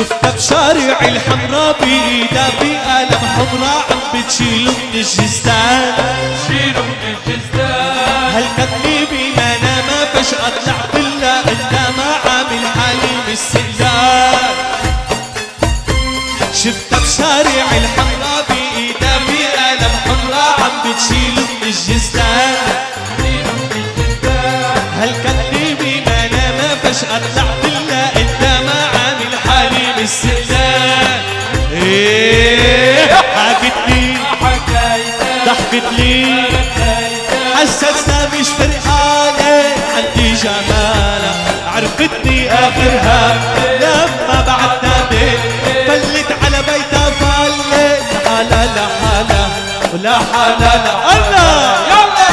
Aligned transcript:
شفتها 0.00 0.30
بشارع 0.30 0.98
الحمراء 1.08 1.76
بإيدها 1.80 2.48
بقلم 2.60 3.20
حمراء 3.36 3.84
عم 3.90 4.20
بتشيله 4.20 4.70
من 4.70 4.94
الجزدان 4.94 5.94
شيلوا 6.46 6.82
من 6.84 7.14
الجزدان 7.14 8.32
هالكتني 8.34 9.04
بما 9.10 9.56
ما 9.88 10.04
فجأة 10.14 10.48
طلعت 10.64 10.94
لها 11.20 11.40
قدامها 11.42 12.14
عامل 12.26 12.66
حالي 12.76 13.12
بالسندان 13.26 14.54
شفتها 16.54 16.98
بشارع 16.98 17.66
الحمراء 17.76 18.44
بإيدها 18.48 19.18
بقلم 19.18 19.92
حمراء 20.04 20.60
عم 20.60 20.92
بتشيله 20.92 21.42
من 21.62 21.62
الجزدان 21.62 22.56
شيلوا 23.16 23.52
من 23.74 23.84
الجزدان 23.84 24.82
هالكتني 25.00 25.74
بما 25.74 26.28
ما 26.58 26.74
فجأة 26.82 27.18
طلعت 27.34 27.59
عرفتني 41.80 42.52
آخرها. 42.52 43.20
لما 43.80 44.40
بعدنا 44.46 45.08
بيت 45.10 45.40
فلت 45.88 46.44
على 46.44 46.58
بيتها 46.62 47.10
فلت. 47.10 48.00
لا 48.24 48.68
حلا 49.02 49.30
ولا 49.92 50.18
حلا 50.18 50.72
لا 50.84 50.92
الله 51.16 51.86
يلا. 51.88 52.30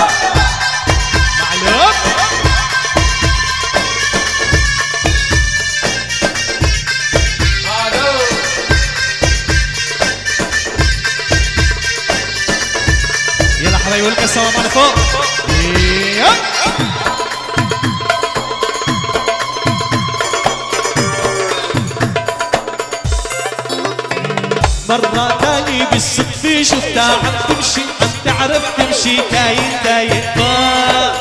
معلوم؟ 7.67 8.27
يلا 13.59 13.77
حبايبي 13.77 14.23
السلام 14.23 14.53
على 14.57 14.69
فوق. 14.69 14.95
يب. 15.59 16.86
مرة 24.89 25.37
تاني 25.41 25.85
بالصدفة 25.91 26.63
شفتها 26.63 27.11
عم 27.11 27.55
تمشي 27.55 27.81
عم 28.01 28.07
تعرف 28.25 28.63
تمشي 28.77 29.17
كاين 29.31 29.71
كاين. 29.83 30.23
ما 30.37 31.13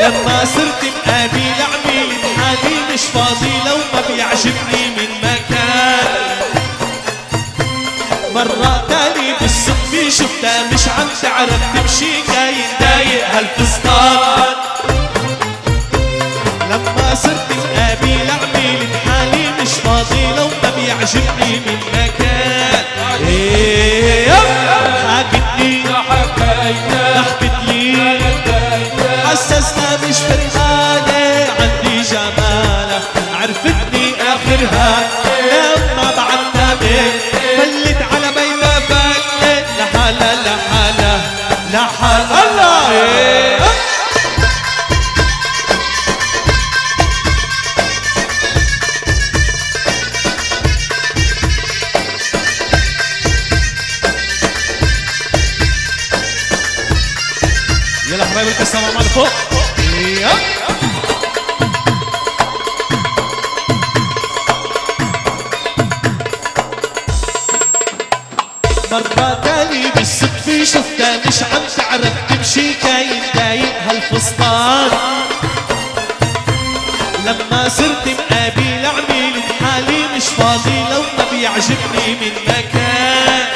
لما 0.00 0.44
صرت 0.44 0.82
مقابل 0.84 1.52
عميل 1.72 2.10
حالي 2.38 2.94
مش 2.94 3.00
فاضي 3.00 3.52
لو 3.66 3.76
ما 3.94 4.00
بيعجبني 4.08 4.86
من 4.96 5.10
مكان. 5.22 6.06
مرة 8.34 8.84
تاني 8.88 9.32
بالصدفة 9.40 10.08
شفتها 10.10 10.62
مش 10.72 10.88
عم 10.88 11.08
تعرف 11.22 11.60
تمشي 11.74 12.12
كاين 12.32 12.68
دايق 12.80 13.28
هالفستان 13.34 14.56
لو 20.88 21.75
مرة 68.92 69.40
تاني 69.44 69.90
بالصدفة 69.96 70.64
شفتها 70.64 71.16
مش 71.26 71.42
عم 71.42 71.62
تعرف 71.76 72.12
تمشي 72.28 72.74
كاين 72.74 73.22
لما 77.26 77.68
صرت 77.68 78.06
عميل 78.86 79.32
بحالي 79.48 80.16
مش 80.16 80.22
فاضي 80.24 80.78
لو 80.92 81.02
ما 81.18 81.24
بيعجبني 81.32 82.14
من 82.20 82.32
مكان. 82.48 83.46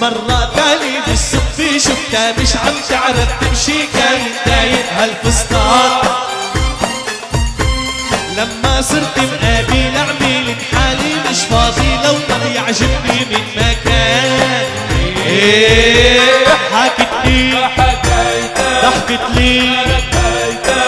مرة 0.00 0.52
تاني 0.56 0.97
بالصدفة 1.08 1.78
شفتها 1.78 2.32
مش 2.42 2.56
عم 2.56 2.74
تعرف 2.88 3.28
تمشي 3.40 3.72
كاين 3.94 4.32
دايق 4.46 4.86
هالفستان. 4.98 6.00
لما 8.36 8.80
صرت 8.80 9.18
مقابل 9.18 9.92
عميل 9.96 10.54
بحالي 10.54 11.14
مش 11.30 11.38
فاضي 11.50 11.96
لو 12.04 12.12
ما 12.12 12.38
بيعجبني 12.44 13.24
من 13.30 13.42
مكان 13.56 14.66
حكت 16.72 17.08
لي 17.24 17.68
حكايتك 17.76 18.82
ضحكت 18.82 19.20
لي 19.36 19.76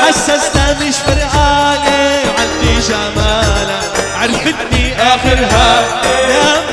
حسسنا 0.09 0.79
مش 0.81 0.95
فرقانة 0.97 2.23
عندي 2.39 2.81
جمالة. 2.89 3.81
عرفتني 4.15 4.95
آخرها 5.03 5.83
لما 6.29 6.70